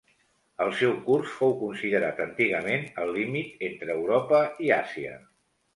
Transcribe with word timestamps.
El 0.63 0.71
seu 0.77 0.95
curs 1.09 1.35
fou 1.41 1.53
considerat 1.59 2.23
antigament 2.27 2.89
el 3.05 3.15
límit 3.19 3.65
entre 3.73 3.95
Europa 4.01 4.43
i 4.69 4.77
Àsia. 4.85 5.19